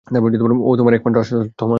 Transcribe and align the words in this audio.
ও 0.61 0.71
তোমার 0.77 0.93
একমাত্র 0.93 1.17
আশ্রয়স্থল, 1.19 1.51
থমাস! 1.51 1.69